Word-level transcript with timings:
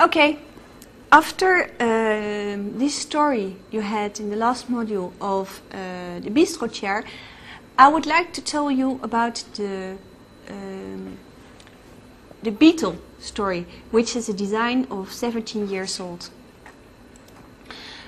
Okay, 0.00 0.38
after 1.12 1.64
um, 1.78 2.78
this 2.78 2.94
story 2.94 3.56
you 3.70 3.82
had 3.82 4.18
in 4.18 4.30
the 4.30 4.36
last 4.36 4.70
module 4.70 5.12
of 5.20 5.60
uh, 5.70 6.20
the 6.20 6.30
bistro 6.30 6.72
chair, 6.72 7.04
I 7.76 7.88
would 7.88 8.06
like 8.06 8.32
to 8.32 8.40
tell 8.40 8.70
you 8.70 8.98
about 9.02 9.44
the 9.56 9.98
um, 10.48 11.18
the 12.42 12.50
Beetle 12.50 12.96
story, 13.18 13.66
which 13.90 14.16
is 14.16 14.30
a 14.30 14.32
design 14.32 14.86
of 14.90 15.12
17 15.12 15.68
years 15.68 16.00
old. 16.00 16.30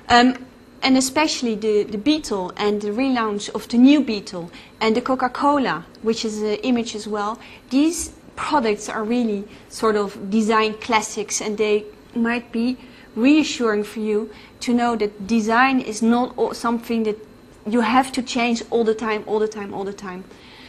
Um, 0.08 0.46
and 0.82 0.96
especially 0.96 1.56
the, 1.56 1.82
the 1.82 1.98
Beetle 1.98 2.52
and 2.56 2.80
the 2.80 2.88
relaunch 2.88 3.50
of 3.50 3.68
the 3.68 3.76
new 3.76 4.02
Beetle 4.02 4.50
and 4.80 4.96
the 4.96 5.02
Coca-Cola, 5.02 5.84
which 6.00 6.24
is 6.24 6.40
an 6.40 6.54
image 6.62 6.94
as 6.94 7.06
well. 7.06 7.38
These 7.68 8.12
products 8.36 8.88
are 8.88 9.04
really 9.04 9.44
sort 9.68 9.96
of 9.96 10.30
design 10.30 10.74
classics 10.74 11.40
and 11.40 11.58
they 11.58 11.84
might 12.14 12.52
be 12.52 12.76
reassuring 13.14 13.84
for 13.84 14.00
you 14.00 14.30
to 14.60 14.72
know 14.72 14.96
that 14.96 15.26
design 15.26 15.80
is 15.80 16.02
not 16.02 16.56
something 16.56 17.02
that 17.02 17.16
you 17.66 17.80
have 17.80 18.10
to 18.12 18.22
change 18.22 18.62
all 18.70 18.84
the 18.84 18.94
time, 18.94 19.22
all 19.26 19.38
the 19.38 19.48
time, 19.48 19.72
all 19.74 19.84
the 19.84 19.92
time. 19.92 20.24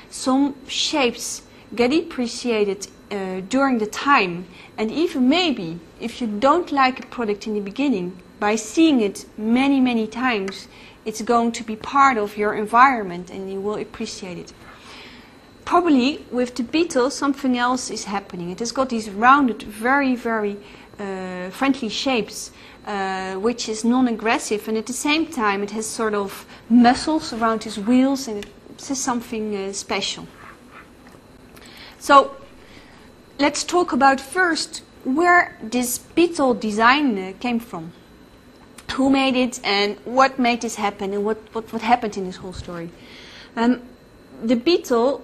Some 0.09 0.55
shapes 0.67 1.41
get 1.75 1.93
appreciated 1.93 2.87
uh, 3.09 3.41
during 3.49 3.79
the 3.79 3.87
time 3.87 4.45
and 4.77 4.91
even 4.91 5.29
maybe 5.29 5.79
if 5.99 6.21
you 6.21 6.27
don't 6.27 6.71
like 6.71 6.99
a 6.99 7.07
product 7.07 7.47
in 7.47 7.53
the 7.53 7.61
beginning, 7.61 8.17
by 8.39 8.55
seeing 8.55 8.99
it 8.99 9.25
many, 9.37 9.79
many 9.79 10.05
times, 10.05 10.67
it's 11.05 11.21
going 11.21 11.51
to 11.53 11.63
be 11.63 11.75
part 11.75 12.17
of 12.17 12.37
your 12.37 12.53
environment 12.53 13.29
and 13.29 13.51
you 13.51 13.61
will 13.61 13.75
appreciate 13.75 14.37
it 14.37 14.53
probably 15.65 16.25
with 16.31 16.55
the 16.55 16.63
beetle 16.63 17.09
something 17.09 17.57
else 17.57 17.89
is 17.89 18.05
happening. 18.05 18.51
It 18.51 18.59
has 18.59 18.71
got 18.71 18.89
these 18.89 19.09
rounded, 19.09 19.63
very, 19.63 20.15
very 20.15 20.57
uh, 20.99 21.49
friendly 21.49 21.89
shapes, 21.89 22.51
uh, 22.85 23.35
which 23.35 23.69
is 23.69 23.83
non-aggressive, 23.83 24.67
and 24.67 24.77
at 24.77 24.85
the 24.85 24.93
same 24.93 25.25
time 25.25 25.63
it 25.63 25.71
has 25.71 25.85
sort 25.85 26.13
of 26.13 26.45
muscles 26.69 27.33
around 27.33 27.65
its 27.65 27.77
wheels, 27.77 28.27
and 28.27 28.45
it 28.45 28.51
says 28.77 28.99
something 28.99 29.55
uh, 29.55 29.73
special. 29.73 30.27
So 31.99 32.35
let's 33.39 33.63
talk 33.63 33.93
about 33.93 34.19
first 34.19 34.83
where 35.03 35.57
this 35.61 35.97
beetle 35.97 36.53
design 36.53 37.33
came 37.39 37.59
from. 37.59 37.91
Who 38.93 39.09
made 39.09 39.35
it, 39.35 39.59
and 39.63 39.97
what 40.05 40.37
made 40.37 40.61
this 40.61 40.75
happen, 40.75 41.13
and 41.13 41.25
what, 41.25 41.37
what, 41.53 41.71
what 41.73 41.81
happened 41.81 42.15
in 42.17 42.25
this 42.25 42.35
whole 42.35 42.53
story. 42.53 42.89
Um, 43.55 43.81
the 44.43 44.55
beetle 44.55 45.23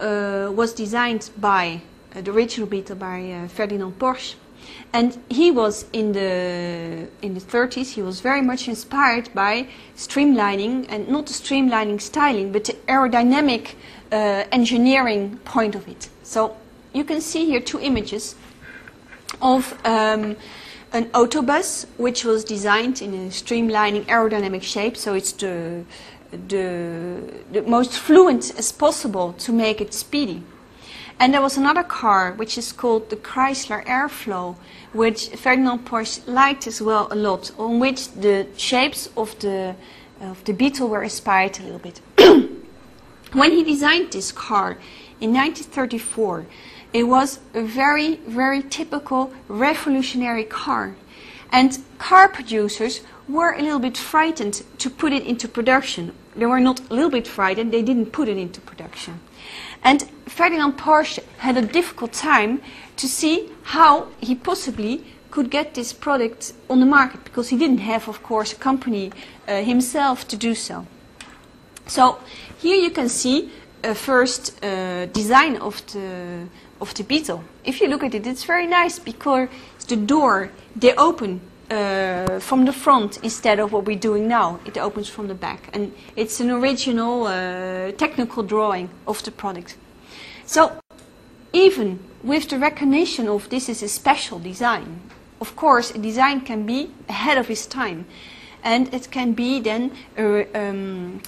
was 0.00 0.72
designed 0.74 1.30
by 1.38 1.80
uh, 2.14 2.20
the 2.20 2.30
original 2.30 2.66
Beetle 2.68 2.96
by 2.96 3.30
uh, 3.30 3.48
Ferdinand 3.48 3.98
Porsche. 3.98 4.34
And 4.92 5.18
he 5.28 5.50
was 5.50 5.84
in 5.92 6.12
the 6.12 7.08
in 7.22 7.34
the 7.34 7.40
30s. 7.40 7.92
He 7.92 8.02
was 8.02 8.20
very 8.20 8.42
much 8.42 8.68
inspired 8.68 9.32
by 9.34 9.68
streamlining, 9.96 10.86
and 10.88 11.08
not 11.08 11.26
the 11.26 11.32
streamlining 11.32 12.00
styling, 12.00 12.52
but 12.52 12.64
the 12.64 12.72
aerodynamic 12.88 13.74
uh, 14.10 14.44
engineering 14.50 15.38
point 15.44 15.74
of 15.74 15.86
it. 15.88 16.08
So 16.22 16.56
you 16.92 17.04
can 17.04 17.20
see 17.20 17.44
here 17.44 17.60
two 17.60 17.80
images 17.80 18.34
of 19.42 19.72
um, 19.84 20.36
an 20.92 21.06
autobus, 21.12 21.86
which 21.98 22.24
was 22.24 22.44
designed 22.44 23.02
in 23.02 23.12
a 23.12 23.28
streamlining 23.28 24.06
aerodynamic 24.06 24.62
shape. 24.62 24.96
So 24.96 25.14
it's 25.14 25.32
the 25.32 25.84
the, 26.48 27.20
the 27.52 27.62
most 27.62 27.92
fluent 27.98 28.58
as 28.58 28.72
possible 28.72 29.32
to 29.34 29.52
make 29.52 29.80
it 29.80 29.94
speedy. 29.94 30.42
And 31.18 31.32
there 31.32 31.40
was 31.40 31.56
another 31.56 31.82
car 31.82 32.32
which 32.32 32.58
is 32.58 32.72
called 32.72 33.08
the 33.08 33.16
Chrysler 33.16 33.84
Airflow, 33.86 34.56
which 34.92 35.28
Ferdinand 35.28 35.86
Porsche 35.86 36.20
liked 36.26 36.66
as 36.66 36.82
well 36.82 37.08
a 37.10 37.14
lot, 37.14 37.50
on 37.58 37.78
which 37.78 38.12
the 38.12 38.46
shapes 38.56 39.08
of 39.16 39.38
the 39.38 39.74
of 40.20 40.42
the 40.44 40.52
Beetle 40.52 40.88
were 40.88 41.02
inspired 41.02 41.58
a 41.58 41.62
little 41.62 41.78
bit. 41.78 42.00
when 43.32 43.50
he 43.50 43.62
designed 43.62 44.12
this 44.12 44.32
car 44.32 44.78
in 45.20 45.32
1934, 45.34 46.46
it 46.92 47.04
was 47.04 47.40
a 47.54 47.62
very, 47.62 48.16
very 48.26 48.62
typical 48.62 49.32
revolutionary 49.48 50.44
car. 50.44 50.96
And 51.52 51.78
car 51.98 52.28
producers 52.28 53.02
were 53.28 53.52
a 53.52 53.62
little 53.62 53.78
bit 53.78 53.96
frightened 53.96 54.62
to 54.78 54.90
put 54.90 55.12
it 55.12 55.24
into 55.24 55.48
production. 55.48 56.12
They 56.36 56.46
were 56.46 56.60
not 56.60 56.80
a 56.90 56.94
little 56.94 57.10
bit 57.10 57.26
frightened, 57.26 57.72
they 57.72 57.82
didn't 57.82 58.12
put 58.12 58.28
it 58.28 58.36
into 58.36 58.60
production. 58.60 59.20
And 59.82 60.02
Ferdinand 60.26 60.74
Porsche 60.74 61.22
had 61.38 61.56
a 61.56 61.62
difficult 61.62 62.12
time 62.12 62.60
to 62.96 63.08
see 63.08 63.50
how 63.62 64.08
he 64.20 64.34
possibly 64.34 65.04
could 65.30 65.50
get 65.50 65.74
this 65.74 65.92
product 65.92 66.52
on 66.70 66.80
the 66.80 66.86
market 66.86 67.22
because 67.24 67.48
he 67.48 67.56
didn't 67.56 67.78
have, 67.78 68.08
of 68.08 68.22
course, 68.22 68.52
a 68.52 68.56
company 68.56 69.12
uh, 69.48 69.62
himself 69.62 70.26
to 70.28 70.36
do 70.36 70.54
so. 70.54 70.86
So 71.86 72.18
here 72.58 72.76
you 72.76 72.90
can 72.90 73.08
see 73.08 73.50
a 73.84 73.94
first 73.94 74.62
uh, 74.64 75.06
design 75.06 75.56
of 75.56 75.84
the 75.92 76.46
of 76.80 76.92
the 76.94 77.04
Beetle. 77.04 77.42
If 77.64 77.80
you 77.80 77.88
look 77.88 78.02
at 78.04 78.14
it, 78.14 78.26
it's 78.26 78.44
very 78.44 78.66
nice 78.66 78.98
because 78.98 79.48
the 79.88 79.96
door 79.96 80.50
they 80.74 80.94
open 80.94 81.40
uh, 81.70 82.38
from 82.38 82.64
the 82.64 82.72
front 82.72 83.18
instead 83.22 83.58
of 83.58 83.72
what 83.72 83.84
we're 83.84 83.98
doing 83.98 84.28
now. 84.28 84.60
It 84.64 84.78
opens 84.78 85.08
from 85.08 85.28
the 85.28 85.34
back. 85.34 85.68
And 85.72 85.92
it's 86.14 86.40
an 86.40 86.50
original 86.50 87.26
uh, 87.26 87.92
technical 87.92 88.42
drawing 88.42 88.88
of 89.06 89.22
the 89.22 89.30
product. 89.30 89.76
So 90.44 90.78
even 91.52 91.98
with 92.22 92.48
the 92.48 92.58
recognition 92.58 93.28
of 93.28 93.48
this 93.48 93.68
is 93.68 93.82
a 93.82 93.88
special 93.88 94.38
design, 94.38 95.00
of 95.40 95.56
course 95.56 95.90
a 95.90 95.98
design 95.98 96.40
can 96.42 96.66
be 96.66 96.90
ahead 97.08 97.38
of 97.38 97.50
its 97.50 97.66
time. 97.66 98.06
And 98.62 98.92
it 98.92 99.10
can 99.10 99.32
be 99.32 99.60
then, 99.60 99.92
uh, 100.18 100.44
um, 100.54 101.20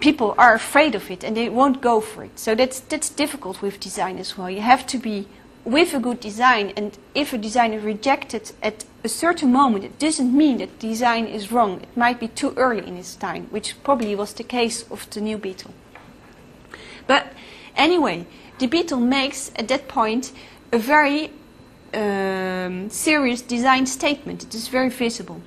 people 0.00 0.34
are 0.36 0.54
afraid 0.54 0.94
of 0.94 1.10
it 1.10 1.24
and 1.24 1.36
they 1.36 1.48
won't 1.48 1.80
go 1.80 2.00
for 2.00 2.24
it. 2.24 2.38
So 2.38 2.54
that's, 2.54 2.80
that's 2.80 3.08
difficult 3.08 3.62
with 3.62 3.80
design 3.80 4.18
as 4.18 4.36
well. 4.36 4.50
You 4.50 4.60
have 4.60 4.86
to 4.88 4.98
be 4.98 5.26
with 5.64 5.94
a 5.94 5.98
good 5.98 6.20
design 6.20 6.72
and 6.76 6.98
if 7.14 7.32
a 7.32 7.38
design 7.38 7.72
is 7.72 7.82
rejected 7.84 8.52
at 8.62 8.84
a 9.04 9.08
certain 9.08 9.52
moment, 9.52 9.84
it 9.84 9.98
doesn't 9.98 10.36
mean 10.36 10.58
that 10.58 10.78
design 10.78 11.26
is 11.26 11.50
wrong. 11.50 11.80
It 11.80 11.96
might 11.96 12.20
be 12.20 12.28
too 12.28 12.54
early 12.56 12.86
in 12.86 12.96
its 12.96 13.16
time, 13.16 13.46
which 13.50 13.82
probably 13.82 14.14
was 14.14 14.32
the 14.32 14.44
case 14.44 14.84
of 14.90 15.08
the 15.10 15.20
new 15.20 15.38
Beetle. 15.38 15.72
But 17.06 17.32
anyway, 17.76 18.26
the 18.58 18.66
Beetle 18.66 19.00
makes 19.00 19.50
at 19.56 19.68
that 19.68 19.88
point 19.88 20.32
a 20.72 20.78
very 20.78 21.30
um, 21.94 22.90
serious 22.90 23.42
design 23.42 23.86
statement. 23.86 24.44
It 24.44 24.54
is 24.54 24.68
very 24.68 24.88
visible. 24.88 25.40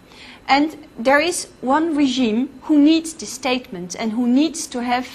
And 0.48 0.88
there 1.00 1.20
is 1.20 1.48
one 1.62 1.96
regime 1.96 2.50
who 2.64 2.78
needs 2.78 3.14
this 3.14 3.32
statement 3.32 3.96
and 3.96 4.12
who 4.12 4.28
needs 4.28 4.68
to 4.68 4.84
have 4.84 5.08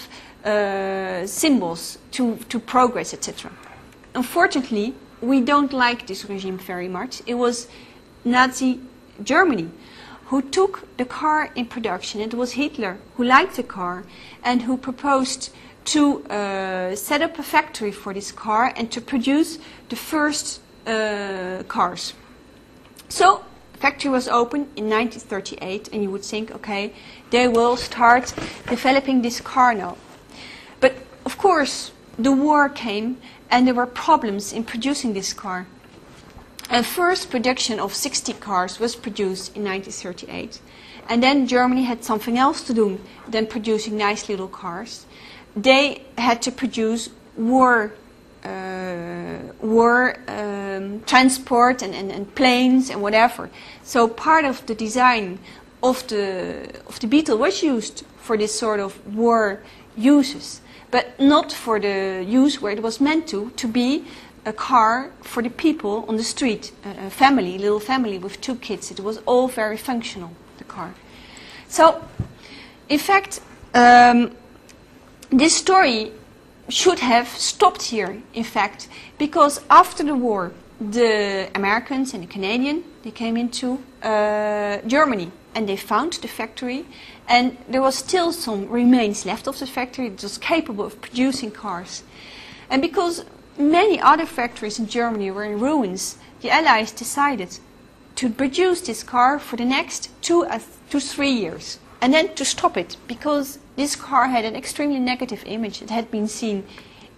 uh, 0.44 1.26
symbols 1.26 1.98
to, 2.12 2.36
to 2.48 2.58
progress, 2.58 3.12
etc. 3.14 3.52
Unfortunately, 4.14 4.94
we 5.20 5.40
don't 5.40 5.72
like 5.72 6.06
this 6.06 6.24
regime 6.24 6.58
very 6.58 6.88
much. 6.88 7.22
It 7.26 7.34
was 7.34 7.68
Nazi 8.24 8.80
Germany 9.22 9.70
who 10.30 10.40
took 10.40 10.86
the 10.96 11.04
car 11.04 11.50
in 11.56 11.66
production. 11.66 12.20
It 12.20 12.34
was 12.34 12.52
Hitler 12.52 12.98
who 13.16 13.24
liked 13.24 13.56
the 13.56 13.64
car 13.64 14.04
and 14.44 14.62
who 14.62 14.76
proposed 14.76 15.50
to 15.86 16.24
uh, 16.26 16.94
set 16.94 17.20
up 17.20 17.38
a 17.38 17.42
factory 17.42 17.90
for 17.90 18.14
this 18.14 18.30
car 18.30 18.72
and 18.76 18.92
to 18.92 19.00
produce 19.00 19.58
the 19.88 19.96
first 19.96 20.60
uh, 20.86 21.64
cars. 21.66 22.14
So 23.08 23.44
factory 23.80 24.10
was 24.10 24.28
opened 24.28 24.68
in 24.76 24.88
1938 24.88 25.88
and 25.92 26.02
you 26.02 26.10
would 26.12 26.24
think, 26.24 26.52
okay, 26.52 26.92
they 27.30 27.48
will 27.48 27.76
start 27.76 28.32
developing 28.68 29.22
this 29.22 29.40
car 29.40 29.74
now. 29.74 29.96
But 30.78 30.94
of 31.26 31.38
course, 31.38 31.90
the 32.16 32.32
war 32.32 32.68
came 32.68 33.16
and 33.50 33.66
there 33.66 33.74
were 33.74 33.86
problems 33.86 34.52
in 34.52 34.62
producing 34.62 35.12
this 35.12 35.32
car. 35.32 35.66
A 36.72 36.84
first 36.84 37.30
production 37.30 37.80
of 37.80 37.92
60 37.92 38.32
cars 38.34 38.78
was 38.78 38.94
produced 38.94 39.56
in 39.56 39.64
1938. 39.64 40.60
And 41.08 41.20
then 41.20 41.48
Germany 41.48 41.82
had 41.82 42.04
something 42.04 42.38
else 42.38 42.62
to 42.62 42.72
do 42.72 43.00
than 43.26 43.48
producing 43.48 43.96
nice 43.96 44.28
little 44.28 44.46
cars. 44.46 45.04
They 45.56 46.02
had 46.16 46.40
to 46.42 46.52
produce 46.52 47.10
war, 47.36 47.92
uh, 48.44 49.38
war 49.60 50.16
um, 50.28 51.02
transport 51.06 51.82
and, 51.82 51.92
and, 51.92 52.12
and 52.12 52.32
planes 52.36 52.88
and 52.88 53.02
whatever. 53.02 53.50
So 53.82 54.06
part 54.06 54.44
of 54.44 54.64
the 54.66 54.76
design 54.76 55.40
of 55.82 56.06
the, 56.06 56.70
of 56.86 57.00
the 57.00 57.08
Beetle 57.08 57.38
was 57.38 57.64
used 57.64 58.04
for 58.18 58.36
this 58.36 58.56
sort 58.56 58.78
of 58.78 58.94
war 59.16 59.60
uses, 59.96 60.60
but 60.92 61.18
not 61.18 61.52
for 61.52 61.80
the 61.80 62.24
use 62.24 62.62
where 62.62 62.72
it 62.72 62.80
was 62.80 63.00
meant 63.00 63.26
to, 63.28 63.50
to 63.56 63.66
be 63.66 64.04
a 64.44 64.52
car 64.52 65.12
for 65.20 65.42
the 65.42 65.50
people 65.50 66.04
on 66.08 66.16
the 66.16 66.24
street, 66.24 66.72
a, 66.84 67.06
a 67.06 67.10
family, 67.10 67.58
little 67.58 67.80
family 67.80 68.18
with 68.18 68.40
two 68.40 68.56
kids. 68.56 68.90
It 68.90 69.00
was 69.00 69.18
all 69.26 69.48
very 69.48 69.76
functional, 69.76 70.32
the 70.58 70.64
car. 70.64 70.94
So, 71.68 72.02
in 72.88 72.98
fact, 72.98 73.40
um, 73.74 74.32
this 75.30 75.56
story 75.56 76.12
should 76.68 76.98
have 77.00 77.28
stopped 77.28 77.82
here, 77.82 78.22
in 78.34 78.44
fact, 78.44 78.88
because 79.18 79.60
after 79.70 80.02
the 80.02 80.14
war, 80.14 80.52
the 80.80 81.50
Americans 81.54 82.14
and 82.14 82.22
the 82.22 82.26
Canadian, 82.26 82.84
they 83.02 83.10
came 83.10 83.36
into 83.36 83.82
uh, 84.02 84.78
Germany 84.86 85.30
and 85.54 85.68
they 85.68 85.76
found 85.76 86.14
the 86.14 86.28
factory 86.28 86.86
and 87.28 87.56
there 87.68 87.82
was 87.82 87.96
still 87.96 88.32
some 88.32 88.68
remains 88.68 89.24
left 89.26 89.46
of 89.46 89.58
the 89.58 89.66
factory 89.66 90.08
that 90.08 90.22
was 90.22 90.38
capable 90.38 90.84
of 90.84 91.00
producing 91.00 91.50
cars. 91.50 92.02
And 92.70 92.82
because 92.82 93.24
many 93.58 94.00
other 94.00 94.26
factories 94.26 94.78
in 94.78 94.86
Germany 94.86 95.30
were 95.30 95.44
in 95.44 95.60
ruins, 95.60 96.16
the 96.40 96.50
Allies 96.50 96.92
decided 96.92 97.58
to 98.16 98.30
produce 98.30 98.80
this 98.80 99.02
car 99.02 99.38
for 99.38 99.56
the 99.56 99.64
next 99.64 100.10
two 100.22 100.44
uh, 100.44 100.60
to 100.90 101.00
three 101.00 101.30
years 101.30 101.78
and 102.00 102.14
then 102.14 102.34
to 102.34 102.44
stop 102.44 102.76
it 102.76 102.96
because 103.06 103.58
this 103.76 103.94
car 103.96 104.28
had 104.28 104.44
an 104.44 104.56
extremely 104.56 104.98
negative 104.98 105.42
image. 105.46 105.82
It 105.82 105.90
had 105.90 106.10
been 106.10 106.28
seen 106.28 106.64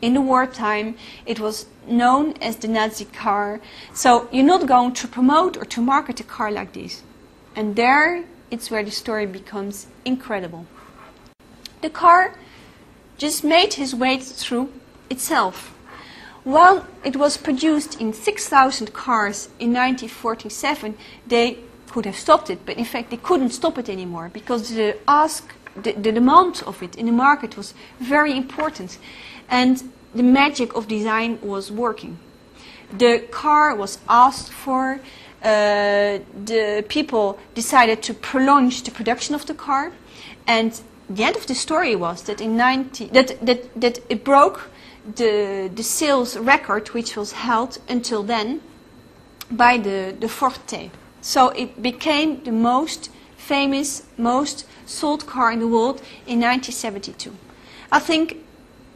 in 0.01 0.15
the 0.15 0.21
wartime. 0.21 0.97
It 1.25 1.39
was 1.41 1.67
known 1.87 2.35
as 2.41 2.57
the 2.57 2.69
Nazi 2.69 3.05
car. 3.05 3.61
So 3.95 4.29
you're 4.33 4.45
not 4.45 4.67
going 4.67 4.93
to 4.95 5.09
promote 5.09 5.57
or 5.57 5.65
to 5.65 5.81
market 5.81 6.21
a 6.21 6.25
car 6.25 6.51
like 6.51 6.73
this. 6.73 7.03
And 7.55 7.77
there 7.77 8.25
it's 8.51 8.71
where 8.71 8.85
the 8.85 8.91
story 8.91 9.25
becomes 9.25 9.87
incredible. 10.05 10.67
The 11.81 11.91
car 11.91 12.35
just 13.17 13.43
made 13.43 13.75
his 13.75 13.95
way 13.95 14.19
through 14.19 14.71
itself. 15.09 15.75
While 16.45 16.87
it 17.05 17.17
was 17.17 17.37
produced 17.37 18.01
in 18.01 18.13
6,000 18.13 18.93
cars 18.93 19.47
in 19.61 19.73
1947, 19.73 20.97
they 21.27 21.59
could 21.89 22.05
have 22.05 22.17
stopped 22.17 22.51
it, 22.51 22.67
but 22.67 22.77
in 22.77 22.85
fact 22.85 23.11
they 23.11 23.17
couldn't 23.17 23.51
stop 23.51 23.79
it 23.79 23.89
anymore 23.89 24.31
because 24.33 24.75
the 24.75 24.97
ask, 25.07 25.55
the, 25.77 25.93
the 25.93 26.11
demand 26.11 26.63
of 26.67 26.83
it 26.83 26.97
in 26.97 27.07
the 27.07 27.13
market 27.13 27.57
was 27.57 27.75
very 28.01 28.37
important, 28.37 28.99
and 29.49 29.93
the 30.15 30.23
magic 30.23 30.75
of 30.75 30.89
design 30.89 31.39
was 31.43 31.71
working. 31.71 32.19
The 32.99 33.21
car 33.31 33.75
was 33.77 33.99
asked 34.09 34.51
for. 34.51 35.01
Uh, 35.43 36.21
the 36.45 36.85
people 36.89 37.39
decided 37.55 38.01
to 38.01 38.15
prolong 38.15 38.71
the 38.71 38.93
production 38.93 39.35
of 39.35 39.45
the 39.47 39.55
car, 39.55 39.93
and 40.47 40.81
the 41.11 41.25
end 41.25 41.37
of 41.37 41.47
the 41.47 41.55
story 41.55 41.97
was 41.97 42.23
that 42.23 42.41
in 42.41 42.57
90 42.57 43.07
that 43.07 43.45
that 43.45 43.81
that 43.81 43.99
it 44.09 44.25
broke 44.25 44.71
the 45.17 45.71
the 45.75 45.83
sales 45.83 46.37
record 46.37 46.89
which 46.91 47.17
was 47.17 47.33
held 47.33 47.79
until 47.89 48.23
then 48.23 48.61
by 49.51 49.79
the 49.79 50.15
the 50.19 50.29
Ford 50.29 50.59
T. 50.67 50.91
So 51.21 51.51
it 51.51 51.83
became 51.83 52.43
the 52.45 52.53
most 52.53 53.11
famous, 53.37 54.03
most 54.17 54.67
sold 54.87 55.27
car 55.27 55.53
in 55.53 55.61
the 55.61 55.69
world 55.69 56.01
in 56.27 56.41
1972. 56.41 57.33
I 57.91 57.99
think 57.99 58.37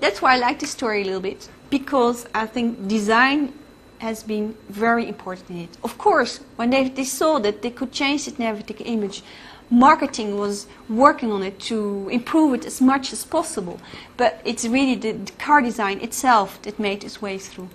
that's 0.00 0.23
why 0.23 0.35
I 0.35 0.38
like 0.38 0.58
the 0.58 0.67
story 0.67 1.03
a 1.03 1.05
little 1.05 1.20
bit, 1.20 1.49
because 1.70 2.26
I 2.35 2.47
think 2.47 2.88
design 2.88 3.53
has 3.99 4.23
been 4.23 4.56
very 4.69 5.08
important 5.08 5.50
in 5.50 5.58
it. 5.58 5.79
Of 5.82 5.99
course, 5.99 6.41
when 6.56 6.70
they, 6.70 6.88
they 6.88 7.05
saw 7.05 7.38
that 7.38 7.62
they 7.62 7.70
could 7.70 7.93
change 7.93 8.26
the 8.26 8.43
negative 8.43 8.82
image, 8.85 9.23
marketing 9.71 10.39
was 10.39 10.67
working 10.89 11.33
on 11.33 11.43
it 11.43 11.59
to 11.59 12.09
improve 12.11 12.55
it 12.55 12.65
as 12.65 12.81
much 12.81 13.13
as 13.13 13.25
possible. 13.25 13.81
But 14.17 14.41
it's 14.45 14.65
really 14.65 14.95
the, 14.95 15.13
the 15.13 15.33
car 15.33 15.61
design 15.61 16.01
itself 16.01 16.61
that 16.63 16.79
made 16.79 17.05
its 17.05 17.21
way 17.21 17.39
through. 17.39 17.69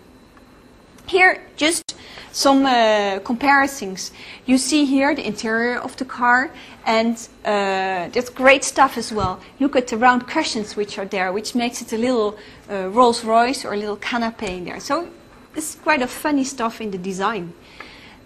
Here, 1.07 1.41
just 1.57 1.95
some 2.31 2.65
uh, 2.65 3.19
comparisons. 3.19 4.11
You 4.45 4.57
see 4.57 4.85
here 4.85 5.13
the 5.13 5.25
interior 5.25 5.77
of 5.77 5.97
the 5.97 6.05
car, 6.05 6.51
and 6.85 7.17
uh, 7.43 8.07
there's 8.09 8.29
great 8.29 8.63
stuff 8.63 8.97
as 8.97 9.11
well. 9.11 9.39
Look 9.59 9.75
at 9.75 9.87
the 9.87 9.97
round 9.97 10.27
cushions 10.27 10.75
which 10.75 10.97
are 10.97 11.05
there, 11.05 11.33
which 11.33 11.55
makes 11.55 11.81
it 11.81 11.91
a 11.91 11.97
little 11.97 12.37
uh, 12.69 12.87
Rolls 12.89 13.25
Royce 13.25 13.65
or 13.65 13.73
a 13.73 13.77
little 13.77 13.97
canapé 13.97 14.57
in 14.57 14.65
there. 14.65 14.79
So 14.79 15.09
it's 15.55 15.75
quite 15.75 16.01
a 16.01 16.07
funny 16.07 16.43
stuff 16.45 16.79
in 16.79 16.91
the 16.91 16.97
design. 16.97 17.53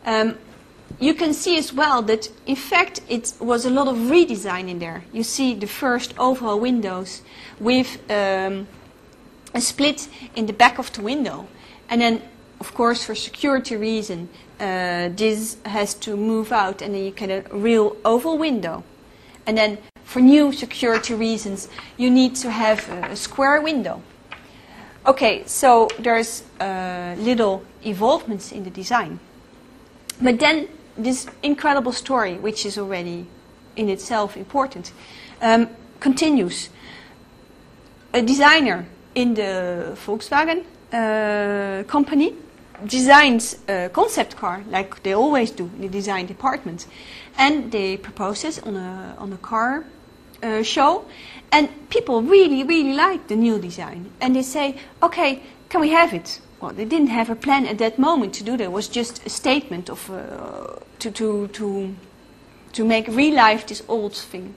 Um, 0.06 0.38
you 1.00 1.14
can 1.14 1.34
see 1.34 1.58
as 1.58 1.74
well 1.74 2.02
that 2.04 2.30
in 2.46 2.56
fact 2.56 3.02
it 3.10 3.34
was 3.40 3.66
a 3.66 3.70
lot 3.70 3.88
of 3.88 3.98
redesign 3.98 4.70
in 4.70 4.80
there. 4.80 5.04
You 5.12 5.24
see 5.24 5.54
the 5.56 5.68
first 5.68 6.14
oval 6.18 6.60
windows 6.60 7.22
with 7.60 8.00
um, 8.10 8.68
a 9.54 9.62
split 9.62 10.08
in 10.36 10.46
the 10.46 10.54
back 10.54 10.80
of 10.80 10.92
the 10.94 11.02
window. 11.02 11.48
And 11.90 12.02
then 12.02 12.22
of 12.60 12.74
course, 12.74 13.04
for 13.04 13.16
security 13.16 13.76
reason, 13.76 14.30
uh, 14.60 15.10
this 15.10 15.58
has 15.66 15.94
to 15.96 16.16
move 16.16 16.52
out 16.52 16.82
and 16.82 16.94
then 16.94 17.04
you 17.04 17.12
get 17.12 17.30
a 17.30 17.56
real 17.56 17.98
oval 18.06 18.38
window. 18.38 18.84
And 19.46 19.58
then 19.58 19.78
for 20.04 20.22
new 20.22 20.52
security 20.52 21.14
reasons, 21.14 21.68
you 21.98 22.10
need 22.10 22.36
to 22.38 22.50
have 22.50 22.90
a 22.90 23.16
square 23.16 23.62
window. 23.62 24.02
Okay, 25.06 25.44
so 25.46 25.88
there's 26.00 26.44
uh, 26.60 27.16
little 27.20 27.64
evolvements 27.86 28.52
in 28.52 28.64
the 28.64 28.72
design. 28.72 29.20
But 30.22 30.40
then 30.40 30.68
this 30.98 31.28
incredible 31.44 31.92
story, 31.92 32.36
which 32.36 32.66
is 32.66 32.78
already 32.78 33.26
in 33.76 33.90
itself 33.90 34.38
important, 34.38 34.92
um, 35.42 35.70
continues. 36.00 36.70
A 38.14 38.22
designer 38.22 38.86
in 39.14 39.34
the 39.34 39.98
Volkswagen 40.06 40.64
uh, 40.94 41.84
company 41.84 42.36
designs 42.86 43.58
a 43.68 43.90
concept 43.90 44.36
car, 44.36 44.64
like 44.70 45.02
they 45.04 45.14
always 45.14 45.52
do 45.52 45.70
in 45.76 45.82
the 45.82 45.90
design 45.90 46.26
department. 46.26 46.88
And 47.38 47.72
they 47.72 47.98
propose 47.98 48.42
this 48.42 48.60
on 48.60 48.76
a, 48.76 49.16
on 49.18 49.34
a 49.34 49.38
car 49.38 49.86
uh, 50.44 50.64
show. 50.64 51.06
And 51.52 51.70
people 51.90 52.22
really, 52.22 52.64
really 52.64 52.94
like 52.94 53.28
the 53.28 53.36
new 53.36 53.60
design. 53.60 54.12
And 54.22 54.36
they 54.36 54.44
say, 54.44 54.78
okay, 55.02 55.44
can 55.70 55.82
we 55.82 55.90
have 55.90 56.14
it? 56.14 56.40
Well, 56.62 56.74
they 56.74 56.86
didn't 56.86 57.08
have 57.08 57.30
a 57.30 57.36
plan 57.36 57.66
at 57.66 57.78
that 57.80 58.00
moment 58.00 58.34
to 58.36 58.44
do 58.44 58.58
that. 58.58 58.64
It 58.64 58.72
was 58.72 58.88
just 58.88 59.26
a 59.26 59.30
statement 59.30 59.90
of, 59.90 60.10
uh, 60.10 60.80
to, 61.00 61.12
to, 61.12 61.48
to, 61.48 61.96
to 62.74 62.86
make 62.86 63.08
real 63.08 63.36
life 63.36 63.68
this 63.68 63.84
old 63.88 64.14
thing. 64.16 64.56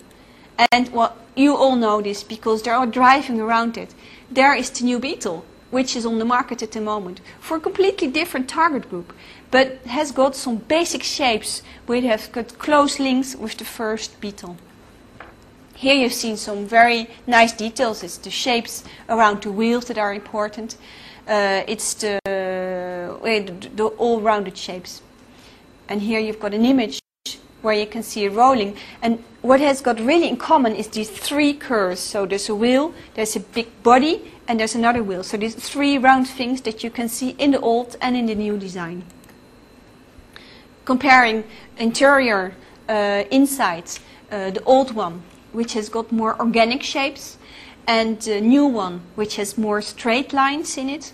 And 0.73 0.93
well, 0.93 1.17
you 1.35 1.57
all 1.57 1.77
know 1.77 2.03
this 2.03 2.23
because 2.23 2.63
they 2.63 2.71
are 2.71 2.87
driving 2.87 3.41
around 3.41 3.77
it. 3.77 3.95
There 4.31 4.55
is 4.55 4.71
the 4.71 4.85
new 4.85 4.99
Beetle 4.99 5.45
which 5.71 5.95
is 5.95 6.07
on 6.07 6.19
the 6.19 6.25
market 6.25 6.63
at 6.63 6.73
the 6.73 6.81
moment, 6.81 7.21
for 7.41 7.57
a 7.57 7.61
completely 7.61 8.09
different 8.09 8.49
target 8.49 8.89
group, 8.89 9.13
but 9.51 9.79
has 9.87 10.13
got 10.13 10.35
some 10.35 10.57
basic 10.57 11.03
shapes 11.03 11.63
which 11.87 12.05
have 12.05 12.31
got 12.33 12.59
close 12.59 12.99
links 12.99 13.37
with 13.37 13.57
the 13.59 13.65
first 13.65 14.21
beetle. 14.21 14.57
Here 15.79 15.95
you've 15.95 16.13
seen 16.13 16.37
some 16.37 16.67
very 16.67 17.09
nice 17.29 17.53
details. 17.53 18.03
It's 18.03 18.19
the 18.19 18.31
shapes 18.31 18.83
around 19.09 19.43
the 19.45 19.53
wheels 19.53 19.85
that 19.85 19.97
are 19.97 20.13
important. 20.13 20.77
Uh, 21.25 21.63
it's 21.69 21.95
the, 21.95 22.17
uh, 22.27 23.23
the 23.23 23.85
all-rounded 23.97 24.59
shapes. 24.59 25.03
And 25.89 26.03
here 26.03 26.19
you've 26.19 26.41
got 26.41 26.53
an 26.53 26.65
image 26.65 26.99
where 27.63 27.75
you 27.75 27.87
can 27.87 28.03
see 28.03 28.25
it 28.25 28.33
rolling. 28.33 28.77
And 29.03 29.23
what 29.43 29.61
has 29.61 29.81
got 29.81 30.01
really 30.01 30.29
in 30.29 30.37
common 30.37 30.75
is 30.75 30.89
these 30.89 31.11
three 31.11 31.55
curves. 31.55 32.01
So 32.01 32.27
there's 32.27 32.49
a 32.49 32.57
wheel, 32.57 32.93
there's 33.15 33.37
a 33.37 33.41
big 33.41 33.69
body, 33.85 34.33
and 34.49 34.59
there's 34.59 34.75
another 34.75 35.05
wheel. 35.05 35.23
So 35.23 35.37
these 35.37 35.55
three 35.55 35.97
round 35.97 36.27
things 36.27 36.61
that 36.63 36.83
you 36.83 36.91
can 36.91 37.09
see 37.09 37.37
in 37.39 37.53
the 37.53 37.61
old 37.61 37.95
and 38.01 38.17
in 38.17 38.27
the 38.27 38.35
new 38.35 38.59
design. 38.59 39.05
Comparing 40.85 41.45
interior 41.77 42.57
uh, 42.89 43.23
insides, 43.31 44.01
uh, 44.33 44.51
the 44.51 44.65
old 44.65 44.93
one, 44.97 45.23
which 45.53 45.75
has 45.75 45.89
got 45.89 46.13
more 46.13 46.39
organic 46.39 46.83
shapes, 46.83 47.39
and 47.87 48.21
the 48.21 48.41
new 48.41 48.67
one, 48.67 49.01
which 49.15 49.37
has 49.37 49.57
more 49.57 49.81
straight 49.81 50.33
lines 50.33 50.77
in 50.77 50.89
it. 50.89 51.13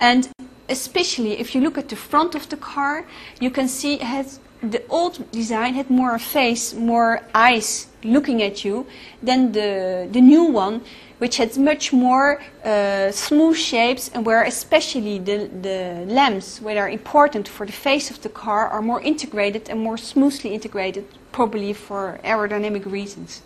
And 0.00 0.28
especially 0.68 1.38
if 1.40 1.54
you 1.54 1.60
look 1.60 1.78
at 1.78 1.88
the 1.88 1.96
front 1.96 2.34
of 2.34 2.48
the 2.48 2.56
car, 2.56 3.06
you 3.40 3.50
can 3.50 3.68
see 3.68 3.98
has 3.98 4.40
the 4.62 4.82
old 4.88 5.30
design 5.30 5.74
had 5.74 5.88
more 5.88 6.14
a 6.14 6.18
face, 6.18 6.74
more 6.74 7.22
eyes 7.34 7.86
looking 8.02 8.42
at 8.42 8.64
you 8.64 8.86
than 9.22 9.52
the, 9.52 10.08
the 10.10 10.20
new 10.20 10.44
one, 10.44 10.82
which 11.18 11.36
has 11.36 11.58
much 11.58 11.92
more 11.92 12.40
uh, 12.64 13.10
smooth 13.10 13.56
shapes 13.56 14.10
and 14.14 14.24
where 14.24 14.44
especially 14.44 15.18
the, 15.18 15.50
the 15.62 16.04
lamps, 16.06 16.60
which 16.60 16.76
are 16.76 16.88
important 16.88 17.48
for 17.48 17.66
the 17.66 17.72
face 17.72 18.10
of 18.10 18.22
the 18.22 18.28
car, 18.28 18.68
are 18.68 18.82
more 18.82 19.02
integrated 19.02 19.68
and 19.68 19.80
more 19.80 19.96
smoothly 19.96 20.54
integrated, 20.54 21.04
probably 21.32 21.72
for 21.72 22.20
aerodynamic 22.24 22.90
reasons. 22.90 23.42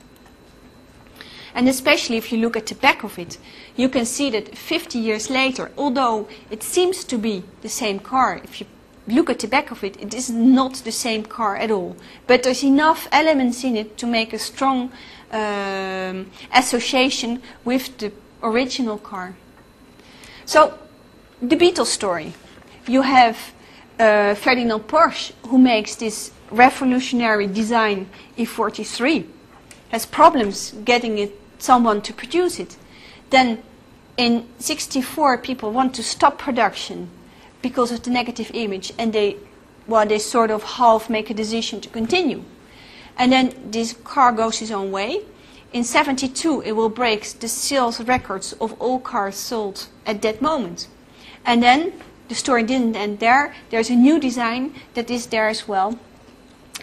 And 1.54 1.68
especially 1.68 2.16
if 2.16 2.32
you 2.32 2.38
look 2.38 2.56
at 2.56 2.66
the 2.66 2.74
back 2.74 3.04
of 3.04 3.18
it, 3.18 3.38
you 3.76 3.88
can 3.88 4.06
see 4.06 4.30
that 4.30 4.56
50 4.56 4.98
years 4.98 5.28
later, 5.28 5.70
although 5.76 6.28
it 6.50 6.62
seems 6.62 7.04
to 7.04 7.18
be 7.18 7.44
the 7.60 7.68
same 7.68 7.98
car, 7.98 8.40
if 8.42 8.60
you 8.60 8.66
look 9.06 9.30
at 9.30 9.40
the 9.40 9.48
back 9.48 9.70
of 9.70 9.82
it, 9.82 10.00
it 10.00 10.14
is 10.14 10.30
not 10.30 10.74
the 10.84 10.92
same 10.92 11.24
car 11.24 11.56
at 11.56 11.70
all. 11.70 11.96
But 12.26 12.42
there's 12.42 12.62
enough 12.62 13.08
elements 13.10 13.64
in 13.64 13.76
it 13.76 13.96
to 13.98 14.06
make 14.06 14.32
a 14.32 14.38
strong 14.38 14.92
um, 15.30 16.30
association 16.54 17.42
with 17.64 17.98
the 17.98 18.12
original 18.42 18.98
car. 18.98 19.34
So, 20.44 20.78
the 21.40 21.56
Beetle 21.56 21.84
story. 21.84 22.34
You 22.86 23.02
have 23.02 23.52
uh, 23.98 24.34
Ferdinand 24.34 24.80
Porsche, 24.80 25.32
who 25.46 25.58
makes 25.58 25.96
this 25.96 26.32
revolutionary 26.50 27.46
design 27.46 28.08
E43, 28.36 29.26
has 29.90 30.06
problems 30.06 30.72
getting 30.84 31.18
it, 31.18 31.38
someone 31.58 32.02
to 32.02 32.12
produce 32.12 32.58
it. 32.58 32.76
Then, 33.30 33.62
in 34.16 34.46
64, 34.58 35.38
people 35.38 35.72
want 35.72 35.94
to 35.94 36.02
stop 36.02 36.38
production 36.38 37.08
because 37.62 37.92
of 37.92 38.02
the 38.02 38.10
negative 38.10 38.50
image, 38.52 38.92
and 38.98 39.12
they, 39.12 39.36
well, 39.86 40.06
they 40.06 40.18
sort 40.18 40.50
of 40.50 40.62
half 40.62 41.08
make 41.08 41.30
a 41.30 41.34
decision 41.34 41.80
to 41.80 41.88
continue. 41.88 42.42
And 43.16 43.32
then 43.32 43.54
this 43.70 43.94
car 44.04 44.32
goes 44.32 44.58
his 44.58 44.70
own 44.70 44.90
way. 44.90 45.22
In 45.72 45.84
72, 45.84 46.62
it 46.62 46.72
will 46.72 46.88
break 46.88 47.24
the 47.40 47.48
sales 47.48 48.00
records 48.00 48.52
of 48.54 48.72
all 48.80 48.98
cars 48.98 49.36
sold 49.36 49.86
at 50.04 50.20
that 50.22 50.42
moment. 50.42 50.88
And 51.46 51.62
then 51.62 51.92
the 52.28 52.34
story 52.34 52.62
didn't 52.62 52.96
end 52.96 53.20
there. 53.20 53.54
There's 53.70 53.90
a 53.90 53.94
new 53.94 54.18
design 54.18 54.74
that 54.94 55.10
is 55.10 55.26
there 55.26 55.48
as 55.48 55.66
well, 55.68 55.98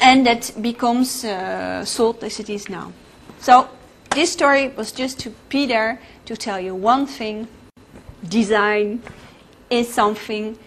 and 0.02 0.26
that 0.26 0.54
becomes 0.62 1.24
uh, 1.24 1.86
sold 1.86 2.24
as 2.24 2.40
it 2.40 2.50
is 2.50 2.70
now. 2.70 2.94
So 3.40 3.70
this 4.12 4.32
story 4.32 4.70
was 4.70 4.92
just 4.92 5.20
to 5.20 5.32
be 5.50 5.66
there 5.66 6.00
to 6.26 6.36
tell 6.36 6.60
you 6.60 6.76
one 6.76 7.06
thing: 7.06 7.48
design 8.28 9.02
is 9.70 9.94
something 9.94 10.58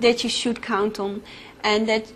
that 0.00 0.24
you 0.24 0.30
should 0.30 0.62
count 0.62 0.98
on, 0.98 1.22
and 1.62 1.88
that 1.88 2.12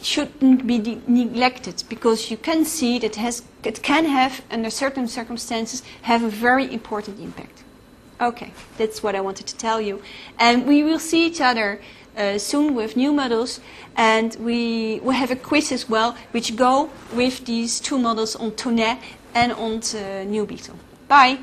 shouldn't 0.00 0.66
be 0.66 1.00
neglected 1.06 1.82
because 1.88 2.30
you 2.30 2.36
can 2.36 2.64
see 2.64 2.98
that 3.00 3.16
has, 3.16 3.42
it 3.64 3.82
can 3.82 4.04
have, 4.04 4.42
under 4.50 4.70
certain 4.70 5.08
circumstances, 5.08 5.82
have 6.02 6.22
a 6.22 6.28
very 6.28 6.72
important 6.72 7.18
impact. 7.20 7.64
Okay, 8.20 8.52
that's 8.76 9.02
what 9.02 9.14
I 9.14 9.20
wanted 9.20 9.46
to 9.46 9.56
tell 9.56 9.80
you. 9.80 10.02
And 10.38 10.66
we 10.66 10.82
will 10.82 10.98
see 10.98 11.26
each 11.26 11.40
other 11.40 11.80
uh, 12.16 12.38
soon 12.38 12.74
with 12.74 12.96
new 12.96 13.12
models, 13.12 13.60
and 13.96 14.34
we 14.36 15.00
will 15.00 15.12
have 15.12 15.30
a 15.30 15.36
quiz 15.36 15.72
as 15.72 15.88
well, 15.88 16.16
which 16.32 16.56
go 16.56 16.90
with 17.14 17.44
these 17.46 17.80
two 17.80 17.98
models 17.98 18.34
on 18.36 18.52
Thonet 18.52 18.98
and 19.34 19.52
on 19.52 19.80
uh, 19.94 20.24
New 20.24 20.46
Beetle. 20.46 20.76
Bye. 21.06 21.38